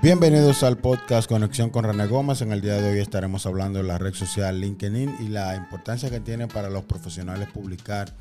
Bienvenidos 0.00 0.62
al 0.62 0.78
podcast 0.78 1.28
Conexión 1.28 1.70
con 1.70 1.82
René 1.82 2.06
Gómez. 2.06 2.40
En 2.40 2.52
el 2.52 2.60
día 2.60 2.80
de 2.80 2.92
hoy 2.92 3.00
estaremos 3.00 3.46
hablando 3.46 3.80
de 3.80 3.84
la 3.84 3.98
red 3.98 4.14
social 4.14 4.60
LinkedIn 4.60 5.16
y 5.18 5.26
la 5.26 5.56
importancia 5.56 6.08
que 6.08 6.20
tiene 6.20 6.46
para 6.46 6.70
los 6.70 6.84
profesionales 6.84 7.48
publicar 7.52 8.14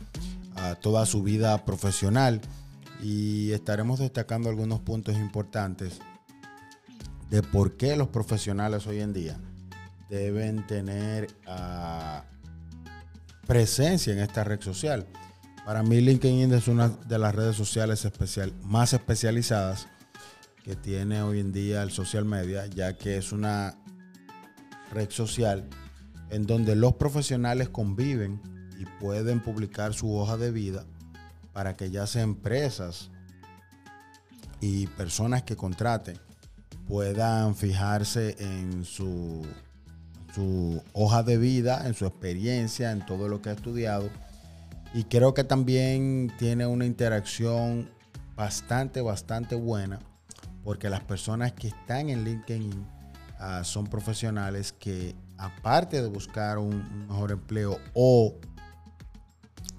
uh, 0.55 0.73
toda 0.81 1.05
su 1.05 1.21
vida 1.21 1.65
profesional. 1.65 2.41
Y 3.03 3.51
estaremos 3.51 3.99
destacando 3.99 4.49
algunos 4.49 4.79
puntos 4.79 5.17
importantes 5.17 5.99
de 7.29 7.43
por 7.43 7.77
qué 7.77 7.95
los 7.95 8.07
profesionales 8.07 8.87
hoy 8.87 9.01
en 9.01 9.13
día 9.13 9.37
deben 10.09 10.65
tener 10.65 11.27
uh, 11.47 12.21
presencia 13.45 14.13
en 14.13 14.19
esta 14.19 14.43
red 14.43 14.61
social. 14.61 15.05
Para 15.63 15.83
mí 15.83 16.01
LinkedIn 16.01 16.51
es 16.55 16.67
una 16.67 16.89
de 16.89 17.19
las 17.19 17.35
redes 17.35 17.55
sociales 17.55 18.07
más 18.63 18.93
especializadas 18.93 19.87
que 20.67 20.75
tiene 20.75 21.21
hoy 21.21 21.39
en 21.39 21.53
día 21.53 21.81
el 21.81 21.91
social 21.91 22.25
media, 22.25 22.65
ya 22.65 22.97
que 22.97 23.15
es 23.15 23.31
una 23.31 23.77
red 24.91 25.09
social 25.09 25.65
en 26.29 26.45
donde 26.45 26.75
los 26.75 26.95
profesionales 26.95 27.69
conviven 27.69 28.41
y 28.77 28.83
pueden 28.99 29.39
publicar 29.39 29.93
su 29.93 30.13
hoja 30.13 30.35
de 30.35 30.51
vida 30.51 30.85
para 31.53 31.77
que 31.77 31.89
ya 31.89 32.05
sea 32.05 32.23
empresas 32.23 33.11
y 34.59 34.87
personas 34.87 35.43
que 35.43 35.55
contraten 35.55 36.19
puedan 36.85 37.55
fijarse 37.55 38.35
en 38.37 38.83
su, 38.83 39.45
su 40.35 40.83
hoja 40.91 41.23
de 41.23 41.37
vida, 41.37 41.87
en 41.87 41.93
su 41.93 42.05
experiencia, 42.05 42.91
en 42.91 43.05
todo 43.05 43.29
lo 43.29 43.41
que 43.41 43.51
ha 43.51 43.53
estudiado. 43.53 44.09
Y 44.93 45.05
creo 45.05 45.33
que 45.33 45.45
también 45.45 46.29
tiene 46.37 46.67
una 46.67 46.85
interacción 46.85 47.89
bastante, 48.35 48.99
bastante 48.99 49.55
buena 49.55 49.99
porque 50.67 50.89
las 50.89 50.99
personas 50.99 51.53
que 51.53 51.69
están 51.69 52.09
en 52.09 52.25
LinkedIn 52.25 52.85
uh, 53.39 53.63
son 53.63 53.87
profesionales 53.87 54.73
que 54.73 55.15
aparte 55.37 56.01
de 56.01 56.09
buscar 56.09 56.57
un, 56.57 57.07
mejor 57.07 57.31
empleo 57.31 57.79
o 57.93 58.35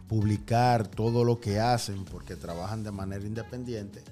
publicar 0.06 0.88
todo 0.88 1.24
lo 1.24 1.40
que 1.40 1.60
hacen 1.60 2.06
porque 2.06 2.36
trabajan 2.36 2.84
de 2.84 2.90
manera 2.90 3.26
independiente, 3.26 4.02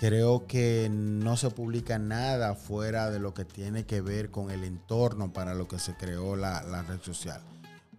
creo 0.00 0.44
que 0.48 0.88
no 0.90 1.36
se 1.36 1.50
publica 1.50 2.00
nada 2.00 2.56
fuera 2.56 3.08
de 3.12 3.20
lo 3.20 3.32
que 3.32 3.44
tiene 3.44 3.86
que 3.86 4.00
ver 4.00 4.32
con 4.32 4.50
el 4.50 4.64
entorno 4.64 5.32
para 5.32 5.54
lo 5.54 5.68
que 5.68 5.78
se 5.78 5.94
creó 5.94 6.34
la, 6.34 6.82
red 6.82 7.00
social. 7.00 7.40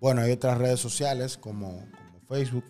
Bueno, 0.02 0.24
hay 0.24 0.34
otras 0.34 0.58
redes 0.58 0.82
sociales 0.82 1.38
como 1.38 1.88
Facebook, 2.28 2.66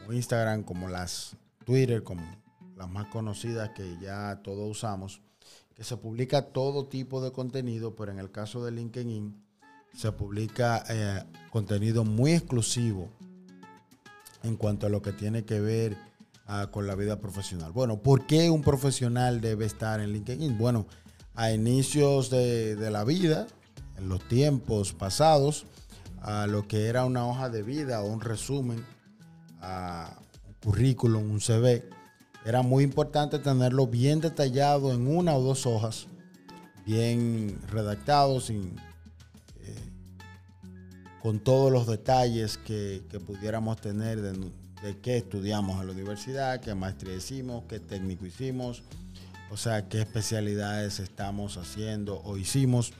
como 0.00 0.14
Instagram, 0.14 0.62
como 0.62 0.88
las 0.88 1.36
Twitter, 1.66 2.02
como 2.02 2.45
las 2.76 2.88
más 2.90 3.06
conocidas 3.06 3.70
que 3.70 3.96
ya 4.00 4.40
todos 4.42 4.70
usamos, 4.70 5.22
que 5.74 5.82
se 5.82 5.96
publica 5.96 6.42
todo 6.42 6.86
tipo 6.86 7.22
de 7.22 7.32
contenido, 7.32 7.96
pero 7.96 8.12
en 8.12 8.18
el 8.18 8.30
caso 8.30 8.64
de 8.64 8.72
LinkedIn 8.72 9.42
se 9.94 10.12
publica 10.12 10.84
eh, 10.88 11.24
contenido 11.50 12.04
muy 12.04 12.32
exclusivo 12.32 13.10
en 14.42 14.56
cuanto 14.56 14.86
a 14.86 14.90
lo 14.90 15.00
que 15.02 15.12
tiene 15.12 15.44
que 15.44 15.60
ver 15.60 15.96
uh, 16.48 16.70
con 16.70 16.86
la 16.86 16.94
vida 16.94 17.18
profesional. 17.18 17.72
Bueno, 17.72 18.02
¿por 18.02 18.26
qué 18.26 18.50
un 18.50 18.62
profesional 18.62 19.40
debe 19.40 19.64
estar 19.64 20.00
en 20.00 20.12
LinkedIn? 20.12 20.58
Bueno, 20.58 20.86
a 21.34 21.50
inicios 21.50 22.30
de, 22.30 22.76
de 22.76 22.90
la 22.90 23.04
vida, 23.04 23.46
en 23.96 24.08
los 24.08 24.26
tiempos 24.28 24.92
pasados, 24.92 25.66
a 26.20 26.46
lo 26.46 26.68
que 26.68 26.86
era 26.86 27.04
una 27.04 27.26
hoja 27.26 27.48
de 27.48 27.62
vida 27.62 28.02
o 28.02 28.06
un 28.06 28.20
resumen, 28.20 28.84
a 29.60 30.18
un 30.46 30.54
currículum, 30.62 31.30
un 31.30 31.40
CV, 31.40 31.88
era 32.46 32.62
muy 32.62 32.84
importante 32.84 33.40
tenerlo 33.40 33.88
bien 33.88 34.20
detallado 34.20 34.92
en 34.92 35.08
una 35.08 35.34
o 35.34 35.42
dos 35.42 35.66
hojas, 35.66 36.06
bien 36.86 37.58
redactado, 37.72 38.40
sin, 38.40 38.76
eh, 39.62 39.90
con 41.20 41.40
todos 41.40 41.72
los 41.72 41.88
detalles 41.88 42.56
que, 42.56 43.02
que 43.10 43.18
pudiéramos 43.18 43.80
tener 43.80 44.22
de, 44.22 44.32
de, 44.80 44.96
qué 45.02 45.16
estudiamos 45.16 45.80
en 45.80 45.88
la 45.88 45.92
universidad, 45.92 46.60
qué 46.60 46.72
maestría 46.76 47.16
hicimos, 47.16 47.64
qué 47.68 47.80
técnico 47.80 48.24
hicimos, 48.26 48.84
o 49.50 49.56
sea, 49.56 49.88
qué 49.88 50.02
especialidades 50.02 51.00
estamos 51.00 51.56
haciendo 51.56 52.22
o 52.22 52.36
hicimos. 52.36 52.92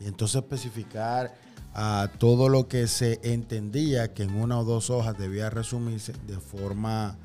Y 0.00 0.06
entonces 0.06 0.42
especificar 0.42 1.32
a 1.74 2.10
todo 2.18 2.48
lo 2.48 2.66
que 2.66 2.88
se 2.88 3.20
entendía 3.22 4.12
que 4.14 4.24
en 4.24 4.34
una 4.34 4.58
o 4.58 4.64
dos 4.64 4.90
hojas 4.90 5.16
debía 5.16 5.48
resumirse 5.48 6.12
de 6.26 6.40
forma 6.40 7.18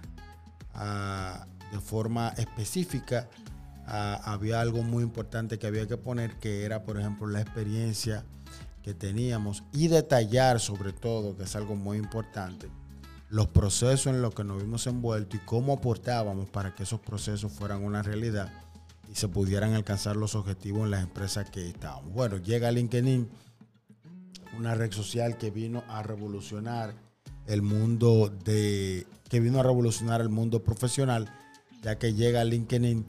de 0.74 1.80
forma 1.80 2.30
específica, 2.38 3.30
había 3.86 4.62
algo 4.62 4.84
muy 4.84 5.04
importante 5.04 5.60
que 5.60 5.68
había 5.68 5.88
que 5.88 5.98
poner, 5.98 6.38
que 6.40 6.64
era, 6.64 6.84
por 6.84 7.00
ejemplo, 7.00 7.28
la 7.28 7.42
experiencia 7.42 8.26
que 8.84 8.94
teníamos 8.94 9.64
y 9.74 9.88
detallar 9.90 10.60
sobre 10.60 10.94
todo, 10.94 11.38
que 11.38 11.44
es 11.44 11.56
algo 11.56 11.76
muy 11.76 11.98
importante, 11.98 12.70
los 13.30 13.48
procesos 13.48 14.08
en 14.08 14.22
los 14.22 14.34
que 14.34 14.44
nos 14.44 14.62
vimos 14.62 14.88
envueltos 14.88 15.40
y 15.40 15.46
cómo 15.46 15.74
aportábamos 15.74 16.50
para 16.50 16.74
que 16.76 16.84
esos 16.84 17.00
procesos 17.00 17.52
fueran 17.52 17.84
una 17.84 18.02
realidad 18.02 18.52
y 19.10 19.16
se 19.16 19.28
pudieran 19.28 19.74
alcanzar 19.74 20.16
los 20.16 20.36
objetivos 20.36 20.86
en 20.86 20.92
las 20.92 21.04
empresas 21.04 21.50
que 21.50 21.70
estábamos. 21.70 22.12
Bueno, 22.12 22.38
llega 22.38 22.72
LinkedIn, 22.72 23.30
una 24.58 24.76
red 24.76 24.92
social 24.92 25.38
que 25.38 25.52
vino 25.52 25.84
a 25.88 26.02
revolucionar 26.02 26.94
el 27.48 27.62
mundo 27.62 28.32
de 28.44 29.06
que 29.30 29.40
vino 29.40 29.60
a 29.60 29.64
revolucionar 29.64 30.22
el 30.22 30.30
mundo 30.30 30.64
profesional, 30.64 31.30
ya 31.82 31.98
que 31.98 32.14
llega 32.14 32.44
LinkedIn 32.44 33.06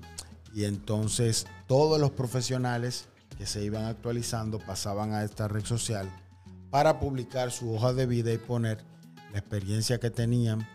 y 0.54 0.64
entonces 0.64 1.46
todos 1.66 2.00
los 2.00 2.10
profesionales 2.10 3.06
que 3.36 3.46
se 3.46 3.64
iban 3.64 3.86
actualizando 3.86 4.58
pasaban 4.58 5.12
a 5.12 5.24
esta 5.24 5.48
red 5.48 5.64
social 5.64 6.08
para 6.70 7.00
publicar 7.00 7.50
su 7.50 7.74
hoja 7.74 7.92
de 7.92 8.06
vida 8.06 8.32
y 8.32 8.38
poner 8.38 8.78
la 9.32 9.38
experiencia 9.38 9.98
que 9.98 10.10
tenían, 10.10 10.66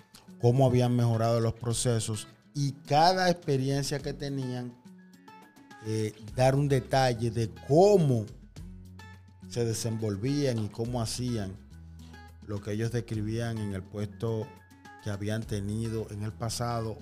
cómo 0.42 0.66
habían 0.66 0.96
mejorado 0.96 1.40
los 1.40 1.54
procesos 1.54 2.28
y 2.54 2.72
cada 2.72 3.30
experiencia 3.30 4.00
que 4.00 4.14
tenían, 4.14 4.74
eh, 5.86 6.14
dar 6.36 6.56
un 6.56 6.68
detalle 6.68 7.32
de 7.32 7.50
cómo 7.68 8.26
se 9.50 9.64
desenvolvían 9.64 10.60
y 10.60 10.68
cómo 10.68 11.02
hacían 11.02 11.56
lo 12.48 12.62
que 12.62 12.72
ellos 12.72 12.92
describían 12.92 13.58
en 13.58 13.74
el 13.74 13.84
puesto 13.84 14.48
que 15.04 15.12
habían 15.12 15.44
tenido 15.44 16.08
en 16.10 16.24
el 16.24 16.34
pasado 16.34 16.98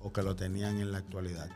o 0.00 0.12
que 0.12 0.22
lo 0.22 0.36
tenían 0.36 0.78
en 0.78 0.92
la 0.92 0.98
actualidad. 0.98 1.48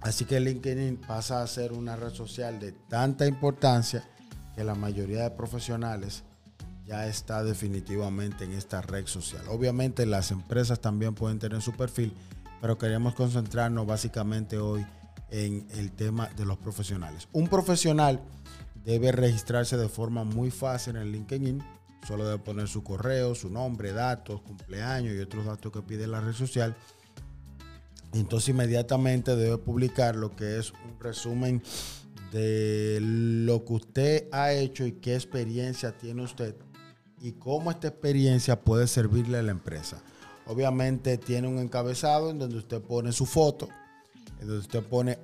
Así 0.00 0.24
que 0.24 0.40
LinkedIn 0.40 0.96
pasa 0.96 1.42
a 1.42 1.46
ser 1.46 1.72
una 1.72 1.94
red 1.94 2.12
social 2.12 2.58
de 2.58 2.72
tanta 2.72 3.26
importancia 3.26 4.08
que 4.54 4.64
la 4.64 4.74
mayoría 4.74 5.22
de 5.22 5.30
profesionales 5.30 6.24
ya 6.84 7.06
está 7.06 7.44
definitivamente 7.44 8.44
en 8.44 8.52
esta 8.52 8.82
red 8.82 9.06
social. 9.06 9.42
Obviamente 9.48 10.06
las 10.06 10.30
empresas 10.30 10.80
también 10.80 11.14
pueden 11.14 11.38
tener 11.38 11.62
su 11.62 11.72
perfil, 11.72 12.14
pero 12.60 12.78
queremos 12.78 13.14
concentrarnos 13.14 13.86
básicamente 13.86 14.58
hoy 14.58 14.84
en 15.30 15.66
el 15.70 15.92
tema 15.92 16.28
de 16.36 16.44
los 16.44 16.58
profesionales. 16.58 17.28
Un 17.32 17.48
profesional 17.48 18.20
debe 18.84 19.12
registrarse 19.12 19.76
de 19.76 19.88
forma 19.88 20.24
muy 20.24 20.50
fácil 20.50 20.96
en 20.96 21.12
LinkedIn 21.12 21.62
Solo 22.06 22.24
debe 22.24 22.38
poner 22.38 22.68
su 22.68 22.82
correo, 22.82 23.34
su 23.34 23.48
nombre, 23.48 23.92
datos, 23.92 24.40
cumpleaños 24.40 25.14
y 25.14 25.18
otros 25.20 25.44
datos 25.44 25.72
que 25.72 25.82
pide 25.82 26.06
la 26.06 26.20
red 26.20 26.32
social. 26.32 26.76
Entonces 28.12 28.50
inmediatamente 28.50 29.36
debe 29.36 29.58
publicar 29.58 30.16
lo 30.16 30.34
que 30.34 30.58
es 30.58 30.72
un 30.72 30.98
resumen 31.00 31.62
de 32.32 32.98
lo 33.00 33.64
que 33.64 33.72
usted 33.72 34.28
ha 34.32 34.52
hecho 34.52 34.84
y 34.84 34.92
qué 34.92 35.14
experiencia 35.14 35.96
tiene 35.96 36.22
usted 36.22 36.56
y 37.20 37.32
cómo 37.32 37.70
esta 37.70 37.88
experiencia 37.88 38.60
puede 38.60 38.86
servirle 38.88 39.38
a 39.38 39.42
la 39.42 39.52
empresa. 39.52 40.02
Obviamente 40.46 41.18
tiene 41.18 41.46
un 41.46 41.58
encabezado 41.58 42.30
en 42.30 42.38
donde 42.38 42.56
usted 42.56 42.82
pone 42.82 43.12
su 43.12 43.26
foto, 43.26 43.68
en 44.40 44.48
donde 44.48 44.60
usted 44.60 44.82
pone 44.82 45.18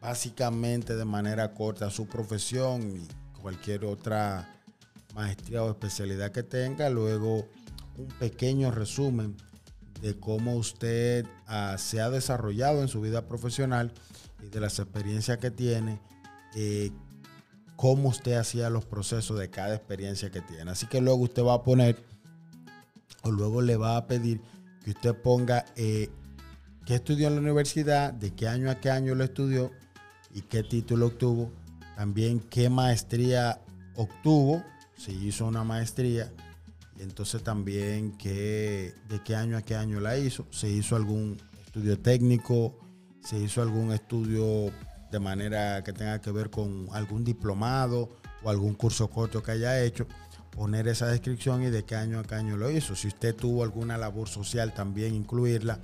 básicamente 0.00 0.94
de 0.94 1.04
manera 1.04 1.54
corta 1.54 1.90
su 1.90 2.06
profesión 2.06 2.82
y 2.96 3.40
cualquier 3.40 3.84
otra 3.86 4.57
maestría 5.18 5.64
o 5.64 5.70
especialidad 5.70 6.30
que 6.30 6.44
tenga, 6.44 6.88
luego 6.90 7.48
un 7.96 8.06
pequeño 8.20 8.70
resumen 8.70 9.36
de 10.00 10.16
cómo 10.16 10.54
usted 10.54 11.26
uh, 11.48 11.76
se 11.76 12.00
ha 12.00 12.08
desarrollado 12.08 12.82
en 12.82 12.88
su 12.88 13.00
vida 13.00 13.26
profesional 13.26 13.92
y 14.40 14.48
de 14.48 14.60
las 14.60 14.78
experiencias 14.78 15.38
que 15.38 15.50
tiene, 15.50 16.00
eh, 16.54 16.92
cómo 17.74 18.10
usted 18.10 18.34
hacía 18.34 18.70
los 18.70 18.84
procesos 18.84 19.36
de 19.40 19.50
cada 19.50 19.74
experiencia 19.74 20.30
que 20.30 20.40
tiene. 20.40 20.70
Así 20.70 20.86
que 20.86 21.00
luego 21.00 21.24
usted 21.24 21.42
va 21.42 21.54
a 21.54 21.62
poner, 21.64 21.96
o 23.24 23.32
luego 23.32 23.60
le 23.60 23.76
va 23.76 23.96
a 23.96 24.06
pedir 24.06 24.40
que 24.84 24.92
usted 24.92 25.16
ponga 25.20 25.64
eh, 25.74 26.10
qué 26.86 26.94
estudió 26.94 27.26
en 27.26 27.34
la 27.34 27.40
universidad, 27.40 28.12
de 28.12 28.30
qué 28.36 28.46
año 28.46 28.70
a 28.70 28.76
qué 28.76 28.92
año 28.92 29.16
lo 29.16 29.24
estudió 29.24 29.72
y 30.32 30.42
qué 30.42 30.62
título 30.62 31.06
obtuvo, 31.06 31.50
también 31.96 32.38
qué 32.38 32.70
maestría 32.70 33.60
obtuvo 33.96 34.62
se 34.98 35.12
hizo 35.12 35.46
una 35.46 35.64
maestría 35.64 36.30
y 36.98 37.02
entonces 37.02 37.42
también 37.42 38.12
que, 38.18 38.92
de 39.08 39.22
qué 39.22 39.34
año 39.34 39.56
a 39.56 39.62
qué 39.62 39.76
año 39.76 40.00
la 40.00 40.18
hizo, 40.18 40.46
se 40.50 40.68
hizo 40.68 40.96
algún 40.96 41.40
estudio 41.64 41.98
técnico 41.98 42.78
si 43.28 43.36
hizo 43.36 43.60
algún 43.60 43.92
estudio 43.92 44.72
de 45.10 45.18
manera 45.18 45.82
que 45.84 45.92
tenga 45.92 46.20
que 46.20 46.30
ver 46.30 46.50
con 46.50 46.88
algún 46.92 47.24
diplomado 47.24 48.08
o 48.42 48.50
algún 48.50 48.74
curso 48.74 49.08
corto 49.08 49.42
que 49.42 49.52
haya 49.52 49.82
hecho, 49.82 50.06
poner 50.50 50.88
esa 50.88 51.06
descripción 51.08 51.62
y 51.62 51.70
de 51.70 51.84
qué 51.84 51.94
año 51.94 52.20
a 52.20 52.24
qué 52.24 52.36
año 52.36 52.56
lo 52.56 52.70
hizo. 52.70 52.96
Si 52.96 53.08
usted 53.08 53.34
tuvo 53.34 53.62
alguna 53.62 53.98
labor 53.98 54.28
social, 54.28 54.72
también 54.72 55.14
incluirla. 55.14 55.78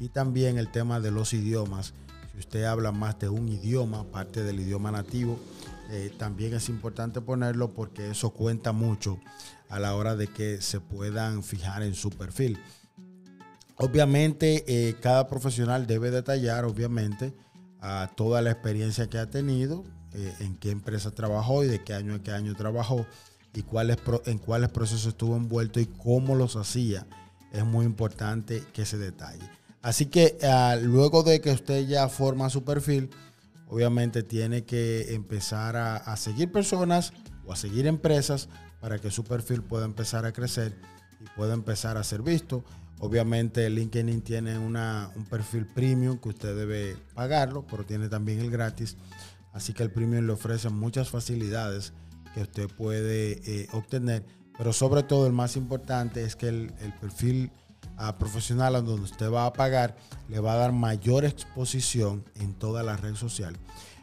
Y 0.00 0.08
también 0.08 0.58
el 0.58 0.70
tema 0.70 1.00
de 1.00 1.10
los 1.10 1.32
idiomas. 1.34 1.94
Si 2.32 2.38
usted 2.38 2.64
habla 2.64 2.92
más 2.92 3.18
de 3.18 3.28
un 3.28 3.48
idioma, 3.48 4.04
parte 4.04 4.42
del 4.42 4.60
idioma 4.60 4.90
nativo, 4.90 5.38
eh, 5.90 6.12
también 6.16 6.54
es 6.54 6.68
importante 6.68 7.20
ponerlo 7.20 7.72
porque 7.72 8.10
eso 8.10 8.30
cuenta 8.30 8.72
mucho 8.72 9.18
a 9.68 9.78
la 9.78 9.94
hora 9.94 10.16
de 10.16 10.28
que 10.28 10.60
se 10.60 10.80
puedan 10.80 11.42
fijar 11.42 11.82
en 11.82 11.94
su 11.94 12.10
perfil. 12.10 12.58
Obviamente, 13.76 14.64
eh, 14.66 14.96
cada 15.00 15.28
profesional 15.28 15.86
debe 15.86 16.10
detallar, 16.10 16.64
obviamente, 16.64 17.32
a 17.80 18.10
toda 18.16 18.42
la 18.42 18.50
experiencia 18.50 19.08
que 19.08 19.18
ha 19.18 19.30
tenido, 19.30 19.84
eh, 20.12 20.34
en 20.40 20.56
qué 20.56 20.70
empresa 20.70 21.10
trabajó 21.12 21.64
y 21.64 21.68
de 21.68 21.84
qué 21.84 21.94
año 21.94 22.14
a 22.14 22.22
qué 22.22 22.32
año 22.32 22.54
trabajó 22.54 23.06
y 23.54 23.62
cuáles, 23.62 23.98
en 24.26 24.38
cuáles 24.38 24.70
procesos 24.70 25.06
estuvo 25.06 25.36
envuelto 25.36 25.80
y 25.80 25.86
cómo 25.86 26.34
los 26.34 26.56
hacía. 26.56 27.06
Es 27.52 27.64
muy 27.64 27.86
importante 27.86 28.62
que 28.72 28.84
se 28.84 28.98
detalle. 28.98 29.48
Así 29.80 30.06
que 30.06 30.38
ah, 30.42 30.76
luego 30.80 31.22
de 31.22 31.40
que 31.40 31.50
usted 31.50 31.86
ya 31.86 32.08
forma 32.08 32.50
su 32.50 32.64
perfil, 32.64 33.10
obviamente 33.68 34.22
tiene 34.22 34.64
que 34.64 35.14
empezar 35.14 35.76
a, 35.76 36.16
seguir 36.16 36.50
personas 36.50 37.12
o 37.44 37.52
a 37.52 37.56
seguir 37.56 37.86
empresas 37.86 38.48
para 38.80 38.98
que 38.98 39.10
su 39.10 39.24
perfil 39.24 39.62
pueda 39.62 39.84
empezar 39.84 40.24
a 40.24 40.32
crecer 40.32 40.74
y 41.20 41.24
pueda 41.36 41.54
empezar 41.54 41.96
a 41.96 42.04
ser 42.04 42.22
visto. 42.22 42.64
Obviamente 43.00 43.68
LinkedIn 43.70 44.22
tiene 44.22 44.58
una, 44.58 45.10
un 45.14 45.24
perfil 45.24 45.66
premium 45.66 46.18
que 46.18 46.30
usted 46.30 46.56
debe 46.56 46.96
pagarlo, 47.14 47.66
pero 47.66 47.84
tiene 47.84 48.08
también 48.08 48.40
el 48.40 48.50
gratis. 48.50 48.96
Así 49.52 49.72
que 49.72 49.82
el 49.82 49.90
premium 49.90 50.26
le 50.26 50.32
ofrece 50.32 50.68
muchas 50.68 51.08
facilidades 51.10 51.92
que 52.34 52.42
usted 52.42 52.68
puede 52.68 53.40
eh, 53.46 53.68
obtener. 53.72 54.24
Pero 54.56 54.72
sobre 54.72 55.04
todo 55.04 55.26
el 55.26 55.32
más 55.32 55.56
importante 55.56 56.24
es 56.24 56.34
que 56.34 56.48
el, 56.48 56.72
perfil 57.00 57.52
ah, 57.98 58.16
profesional 58.16 58.72
donde 58.72 59.02
usted 59.02 59.30
va 59.30 59.46
a 59.46 59.52
pagar 59.52 59.96
le 60.28 60.40
va 60.40 60.54
a 60.54 60.56
dar 60.56 60.72
mayor 60.72 61.24
exposición 61.24 62.24
en 62.36 62.54
toda 62.54 62.82
la 62.82 62.96
red 62.96 63.14
social. 63.14 63.56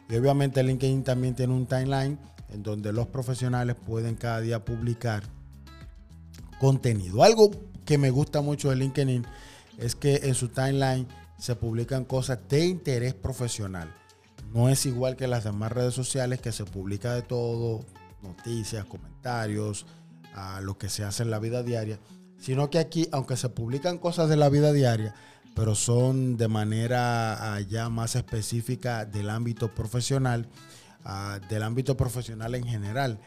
Y 0.08 0.16
obviamente 0.16 0.62
LinkedIn 0.62 1.02
también 1.02 1.34
tiene 1.34 1.52
un 1.52 1.66
timeline 1.66 2.18
en 2.50 2.62
donde 2.62 2.92
los 2.92 3.08
profesionales 3.08 3.74
pueden 3.74 4.14
cada 4.14 4.40
día 4.40 4.64
publicar 4.64 5.24
contenido. 6.60 7.22
Algo 7.22 7.50
que 7.84 7.98
me 7.98 8.10
gusta 8.10 8.40
mucho 8.40 8.70
de 8.70 8.76
LinkedIn 8.76 9.26
es 9.78 9.94
que 9.94 10.20
en 10.22 10.34
su 10.34 10.48
timeline 10.48 11.06
se 11.38 11.56
publican 11.56 12.04
cosas 12.04 12.38
de 12.48 12.66
interés 12.66 13.14
profesional. 13.14 13.92
No 14.54 14.68
es 14.68 14.86
igual 14.86 15.16
que 15.16 15.26
las 15.26 15.44
demás 15.44 15.72
redes 15.72 15.94
sociales 15.94 16.40
que 16.40 16.52
se 16.52 16.64
publica 16.64 17.14
de 17.14 17.22
todo, 17.22 17.84
noticias, 18.22 18.84
comentarios, 18.86 19.86
a 20.34 20.60
lo 20.60 20.78
que 20.78 20.88
se 20.88 21.04
hace 21.04 21.22
en 21.22 21.30
la 21.30 21.38
vida 21.38 21.62
diaria, 21.62 21.98
sino 22.38 22.70
que 22.70 22.78
aquí, 22.78 23.08
aunque 23.12 23.36
se 23.36 23.48
publican 23.48 23.98
cosas 23.98 24.28
de 24.28 24.36
la 24.36 24.48
vida 24.48 24.72
diaria, 24.72 25.14
pero 25.54 25.74
son 25.74 26.36
de 26.36 26.48
manera 26.48 27.54
ah, 27.54 27.60
ya 27.60 27.88
más 27.88 28.14
específica 28.14 29.06
del 29.06 29.30
ámbito 29.30 29.74
profesional, 29.74 30.48
ah, 31.04 31.40
del 31.48 31.62
ámbito 31.62 31.96
profesional 31.96 32.54
en 32.54 32.66
general. 32.66 33.18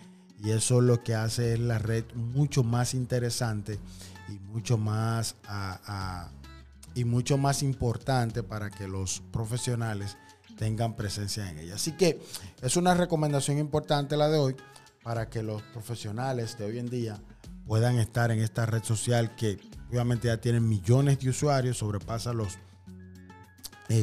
Y 0.41 0.51
eso 0.51 0.79
lo 0.79 1.03
que 1.03 1.15
hace 1.15 1.53
es 1.53 1.59
la 1.59 1.79
red 1.79 2.05
mucho 2.13 2.63
más 2.63 2.93
interesante 2.93 3.79
y 4.29 4.39
mucho 4.51 4.77
más, 4.77 5.35
ah, 5.47 6.29
y 6.93 7.03
mucho 7.03 7.37
más 7.37 7.63
importante 7.63 8.43
para 8.43 8.69
que 8.69 8.87
los 8.87 9.21
profesionales 9.31 10.15
tengan 10.55 10.95
presencia 10.95 11.49
en 11.49 11.57
ella. 11.57 11.75
Así 11.75 11.93
que 11.93 12.21
es 12.61 12.77
una 12.77 12.93
recomendación 12.93 13.57
importante 13.57 14.15
la 14.17 14.29
de 14.29 14.37
hoy 14.37 14.55
para 15.03 15.29
que 15.29 15.41
los 15.41 15.61
profesionales 15.63 16.57
de 16.57 16.65
hoy 16.65 16.77
en 16.77 16.89
día 16.89 17.19
puedan 17.69 17.99
estar 17.99 18.31
en 18.31 18.39
esta 18.39 18.65
red 18.65 18.83
social 18.83 19.35
que 19.35 19.59
obviamente 19.91 20.27
ya 20.27 20.41
tienen 20.41 20.67
millones 20.67 21.19
de 21.19 21.29
usuarios, 21.29 21.77
sobrepasa 21.77 22.33
los 22.33 22.57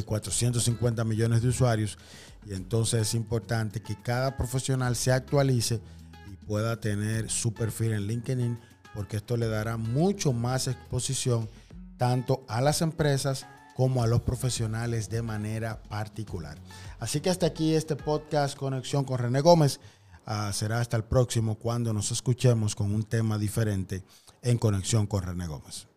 450 0.05 1.01
eh, 1.01 1.05
millones 1.05 1.41
de 1.41 1.49
usuarios 1.49 1.97
y 2.45 2.53
entonces 2.53 3.01
es 3.01 3.13
importante 3.13 3.81
que 3.81 4.01
cada 4.01 4.37
profesional 4.37 4.95
se 4.95 5.11
actualice 5.11 5.81
y 6.31 6.37
pueda 6.45 6.79
tener 6.79 7.29
su 7.29 7.53
perfil 7.53 7.91
en 7.91 8.07
LinkedIn 8.07 8.57
porque 8.95 9.17
esto 9.17 9.35
le 9.35 9.49
dará 9.49 9.75
mucho 9.75 10.31
más 10.31 10.69
exposición 10.69 11.49
tanto 11.97 12.45
a 12.47 12.61
las 12.61 12.81
empresas 12.81 13.45
como 13.75 14.01
a 14.01 14.07
los 14.07 14.21
profesionales 14.21 15.09
de 15.09 15.21
manera 15.21 15.83
particular. 15.83 16.57
Así 16.99 17.19
que 17.19 17.29
hasta 17.29 17.47
aquí 17.47 17.75
este 17.75 17.97
podcast 17.97 18.57
Conexión 18.57 19.03
con 19.03 19.19
René 19.19 19.41
Gómez. 19.41 19.81
Ah, 20.29 20.51
será 20.51 20.81
hasta 20.81 20.97
el 20.97 21.05
próximo 21.05 21.55
cuando 21.55 21.93
nos 21.93 22.11
escuchemos 22.11 22.75
con 22.75 22.93
un 22.93 23.03
tema 23.03 23.37
diferente 23.37 24.03
en 24.41 24.57
Conexión 24.57 25.07
con 25.07 25.23
René 25.23 25.47
Gómez. 25.47 25.87